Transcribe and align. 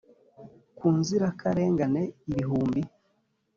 Ku 0.77 0.87
nzirakarengane 0.97 2.03
ibihumbi 2.29 2.81